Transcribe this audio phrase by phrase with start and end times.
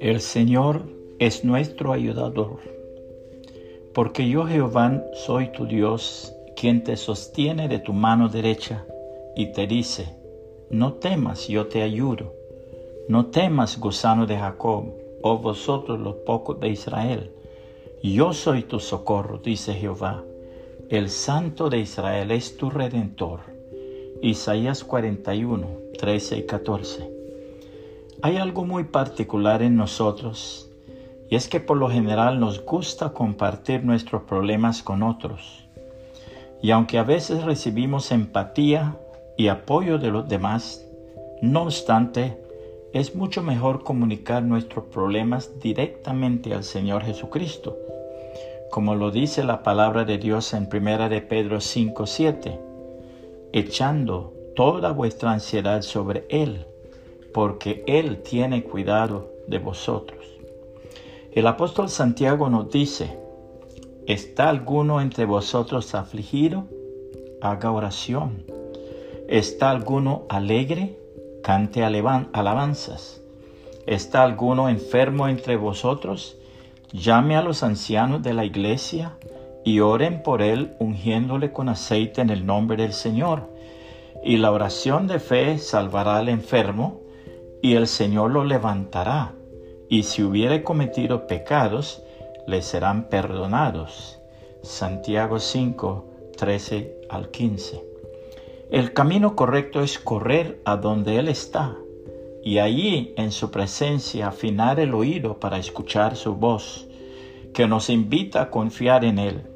[0.00, 0.82] El Señor
[1.18, 2.58] es nuestro ayudador,
[3.94, 8.84] porque yo Jehová soy tu Dios, quien te sostiene de tu mano derecha
[9.36, 10.06] y te dice,
[10.70, 12.34] no temas, yo te ayudo,
[13.08, 14.86] no temas, gusano de Jacob,
[15.22, 17.32] oh vosotros los pocos de Israel,
[18.02, 20.24] yo soy tu socorro, dice Jehová,
[20.88, 23.55] el Santo de Israel es tu redentor.
[24.22, 25.66] Isaías 41,
[25.98, 27.10] 13 y 14.
[28.22, 30.70] Hay algo muy particular en nosotros
[31.28, 35.68] y es que por lo general nos gusta compartir nuestros problemas con otros.
[36.62, 38.96] Y aunque a veces recibimos empatía
[39.36, 40.86] y apoyo de los demás,
[41.42, 42.40] no obstante,
[42.94, 47.76] es mucho mejor comunicar nuestros problemas directamente al Señor Jesucristo,
[48.70, 52.58] como lo dice la palabra de Dios en 1 de Pedro 5:7,
[53.58, 56.66] echando toda vuestra ansiedad sobre Él
[57.32, 60.26] porque Él tiene cuidado de vosotros.
[61.32, 63.18] El apóstol Santiago nos dice,
[64.06, 66.66] ¿está alguno entre vosotros afligido?
[67.40, 68.44] Haga oración.
[69.26, 70.98] ¿Está alguno alegre?
[71.42, 73.22] Cante alabanzas.
[73.86, 76.36] ¿Está alguno enfermo entre vosotros?
[76.92, 79.16] Llame a los ancianos de la iglesia
[79.66, 83.50] y oren por él ungiéndole con aceite en el nombre del Señor.
[84.22, 87.00] Y la oración de fe salvará al enfermo
[87.60, 89.32] y el Señor lo levantará,
[89.88, 92.00] y si hubiere cometido pecados,
[92.46, 94.20] le serán perdonados.
[94.62, 97.82] Santiago 5, 13 al 15.
[98.70, 101.76] El camino correcto es correr a donde Él está,
[102.44, 106.86] y allí en su presencia afinar el oído para escuchar su voz,
[107.52, 109.55] que nos invita a confiar en Él.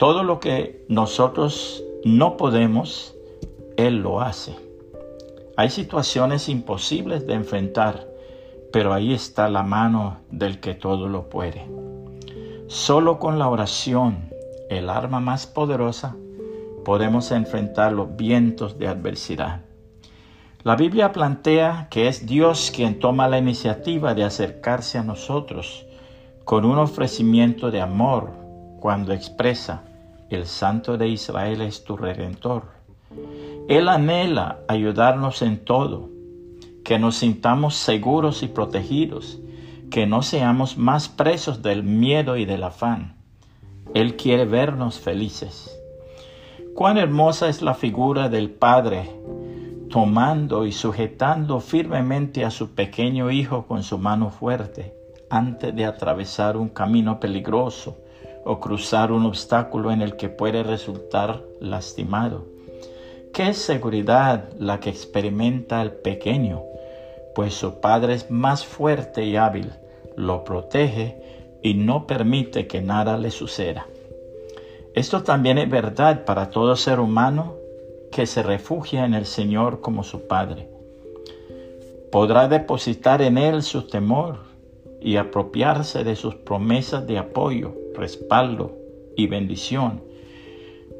[0.00, 3.14] Todo lo que nosotros no podemos,
[3.76, 4.56] Él lo hace.
[5.58, 8.08] Hay situaciones imposibles de enfrentar,
[8.72, 11.66] pero ahí está la mano del que todo lo puede.
[12.66, 14.30] Solo con la oración,
[14.70, 16.16] el arma más poderosa,
[16.82, 19.66] podemos enfrentar los vientos de adversidad.
[20.62, 25.84] La Biblia plantea que es Dios quien toma la iniciativa de acercarse a nosotros
[26.46, 28.30] con un ofrecimiento de amor
[28.80, 29.82] cuando expresa,
[30.30, 32.62] el Santo de Israel es tu redentor.
[33.68, 36.08] Él anhela ayudarnos en todo,
[36.84, 39.40] que nos sintamos seguros y protegidos,
[39.90, 43.16] que no seamos más presos del miedo y del afán.
[43.92, 45.76] Él quiere vernos felices.
[46.76, 49.10] Cuán hermosa es la figura del Padre,
[49.90, 54.94] tomando y sujetando firmemente a su pequeño hijo con su mano fuerte,
[55.28, 57.96] antes de atravesar un camino peligroso
[58.44, 62.46] o cruzar un obstáculo en el que puede resultar lastimado.
[63.32, 66.62] Qué seguridad la que experimenta el pequeño,
[67.34, 69.72] pues su padre es más fuerte y hábil,
[70.16, 73.86] lo protege y no permite que nada le suceda.
[74.94, 77.54] Esto también es verdad para todo ser humano
[78.10, 80.68] que se refugia en el Señor como su Padre.
[82.10, 84.40] Podrá depositar en Él su temor
[85.00, 88.76] y apropiarse de sus promesas de apoyo, respaldo
[89.16, 90.10] y bendición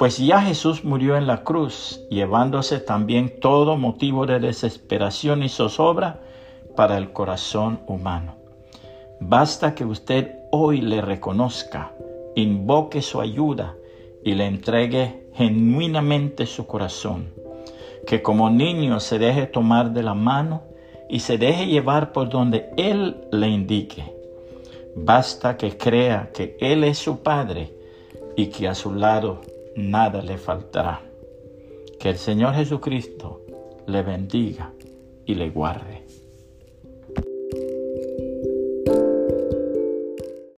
[0.00, 6.22] pues ya Jesús murió en la cruz, llevándose también todo motivo de desesperación y zozobra
[6.74, 8.36] para el corazón humano.
[9.20, 11.92] Basta que usted hoy le reconozca,
[12.34, 13.76] invoque su ayuda
[14.24, 17.34] y le entregue genuinamente su corazón.
[18.06, 20.62] Que como niño se deje tomar de la mano
[21.10, 24.19] y se deje llevar por donde Él le indique.
[24.94, 27.72] Basta que crea que Él es su Padre
[28.36, 29.40] y que a su lado
[29.76, 31.02] nada le faltará.
[31.98, 33.42] Que el Señor Jesucristo
[33.86, 34.72] le bendiga
[35.26, 36.04] y le guarde.